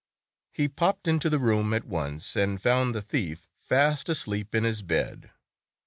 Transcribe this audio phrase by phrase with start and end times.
[0.51, 4.81] He popped into the room at once, and found the thief fast asleep in his
[4.81, 5.29] bed.